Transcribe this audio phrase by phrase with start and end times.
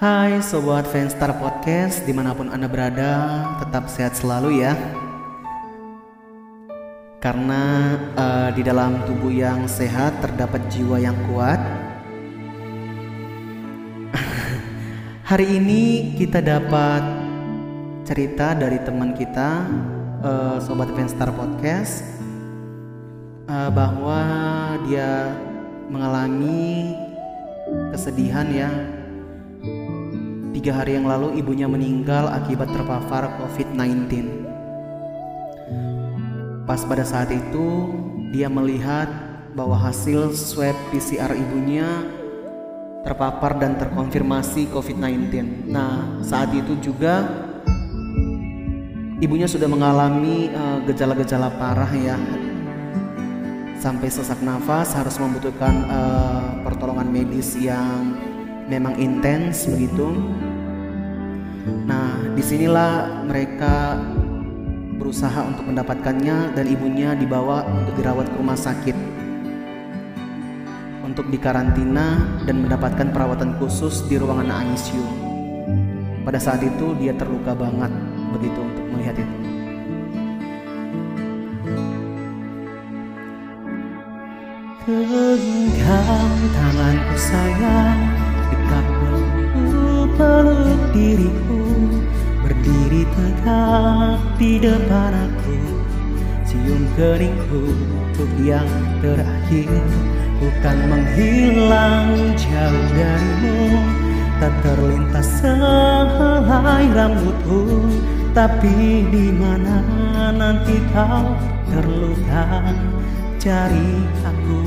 [0.00, 4.72] Hai Sobat Fanstar Podcast di mana pun Anda berada Tetap sehat selalu ya.
[7.20, 11.60] Karena uh, di dalam tubuh yang sehat terdapat jiwa yang kuat.
[15.36, 17.04] Hari ini kita dapat
[18.08, 19.68] cerita dari teman kita
[20.24, 22.08] uh, Sobat Fanstar Podcast
[23.52, 24.24] uh, Bahwa
[24.88, 25.28] dia
[25.92, 26.96] mengalami
[27.92, 28.99] kesedihan ya
[30.50, 34.10] Tiga hari yang lalu ibunya meninggal akibat terpapar COVID-19.
[36.66, 37.86] Pas pada saat itu
[38.34, 39.06] dia melihat
[39.54, 41.86] bahwa hasil swab PCR ibunya
[43.06, 45.70] terpapar dan terkonfirmasi COVID-19.
[45.70, 47.46] Nah, saat itu juga
[49.22, 52.18] ibunya sudah mengalami eh, gejala-gejala uh, parah ya.
[53.80, 58.12] Sampai sesak nafas harus membutuhkan uh, pertolongan medis yang
[58.70, 60.14] memang intens begitu.
[61.84, 63.98] Nah, di sinilah mereka
[64.96, 68.96] berusaha untuk mendapatkannya dan ibunya dibawa untuk dirawat ke rumah sakit
[71.10, 75.02] untuk dikarantina dan mendapatkan perawatan khusus di ruangan ICU.
[76.22, 77.90] Pada saat itu dia terluka banget
[78.30, 79.36] begitu untuk melihat itu.
[84.86, 88.19] Genggam tanganku sayang
[90.94, 91.62] diriku
[92.40, 95.58] Berdiri tegak di depan aku.
[96.48, 98.66] Cium keningku untuk yang
[99.04, 99.70] terakhir
[100.40, 103.58] Bukan menghilang jauh darimu.
[104.40, 107.86] Tak terlintas sehelai rambutku
[108.32, 109.84] Tapi di mana
[110.32, 111.36] nanti kau
[111.68, 112.72] terluka?
[113.40, 114.60] Cari aku,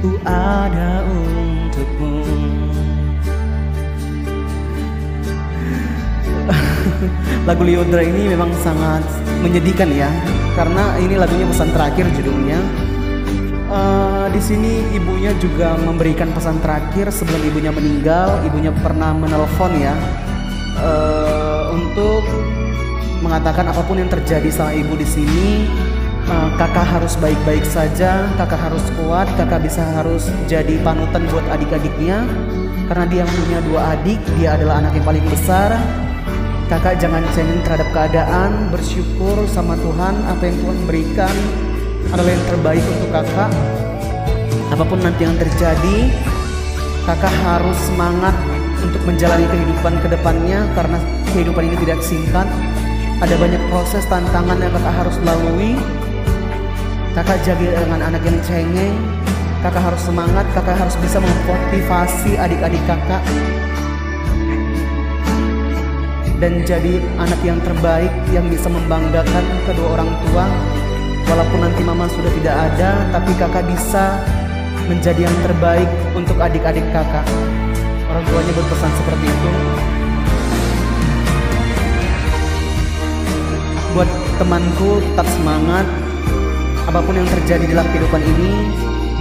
[0.00, 2.24] ku ada untukmu
[7.48, 9.04] Lagu Liodra ini memang sangat
[9.40, 10.10] menyedihkan ya
[10.54, 12.58] Karena ini lagunya pesan terakhir judulnya.
[13.70, 18.42] Uh, Di sini ibunya juga memberikan pesan terakhir sebelum ibunya meninggal.
[18.44, 19.94] Ibunya pernah menelpon ya
[20.82, 22.26] uh, Untuk
[23.20, 25.68] mengatakan apa pun yang terjadi sama ibu di sini.
[26.30, 32.22] Uh, kakak harus baik-baik saja, kakak harus kuat, kakak bisa harus jadi panutan buat adik-adiknya.
[32.86, 35.74] Karena dia punya dua adik, dia adalah anak yang paling besar.
[36.70, 41.34] Kakak jangan cengeng terhadap keadaan, bersyukur sama Tuhan apa yang Tuhan berikan
[42.14, 43.50] adalah yang terbaik untuk kakak.
[44.70, 46.14] Apa pun nanti yang terjadi,
[47.10, 48.38] kakak harus semangat
[48.86, 51.02] untuk menjalani kehidupan ke depannya karena
[51.34, 52.46] kehidupan ini tidak singkat.
[53.18, 55.74] Ada banyak proses tantangan yang kakak harus lalui
[57.12, 58.96] Kakak jaga dengan anak yang cengeng
[59.60, 63.20] Kakak harus semangat Kakak harus bisa memotivasi adik-adik kakak
[66.40, 70.44] Dan jadi anak yang terbaik Yang bisa membanggakan kedua orang tua.
[71.28, 74.18] Walaupun nanti mama sudah tidak ada Tapi kakak bisa
[74.88, 75.86] menjadi yang terbaik
[76.16, 77.28] Untuk adik-adik kakak.
[78.10, 79.50] Orang tuanya berpesan seperti itu.
[83.94, 84.10] Buat
[84.42, 85.86] temanku tetap semangat.
[86.90, 88.50] Apa pun yang terjadi dalam kehidupan ini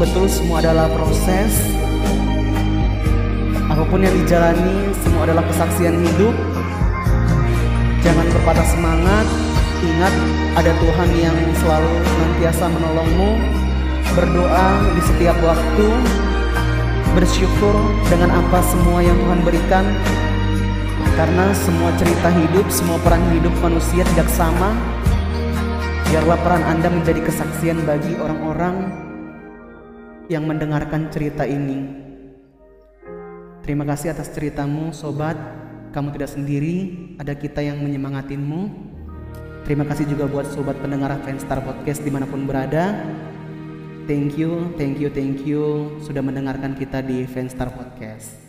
[0.02, 1.54] betul semua adalah proses.
[3.70, 6.34] Apa pun yang dijalani semua adalah kesaksian hidup
[8.04, 9.26] jangan berpatah semangat.
[9.80, 10.16] Ingat
[10.60, 13.32] ada Tuhan yang selalu nantiasa menolongmu.
[14.16, 14.68] Berdoa
[14.98, 15.88] di setiap waktu.
[17.16, 17.76] Bersyukur
[18.12, 19.86] dengan apa semua yang Tuhan berikan.
[21.16, 24.72] Karena semua cerita hidup semua peran hidup manusia tidak sama.
[26.10, 28.90] Biarlah peran Anda menjadi kesaksian bagi orang-orang
[30.32, 31.86] yang mendengarkan cerita ini.
[33.62, 35.38] Terima kasih atas ceritamu, sobat.
[35.90, 38.90] Kamu tidak sendiri, ada kita yang menyemangatimu.
[39.66, 43.06] Terima kasih juga buat sobat pendengar Fanstar Podcast di mana pun berada.
[44.10, 48.49] Thank you, thank you, thank you sudah mendengarkan kita di Fanstar Podcast.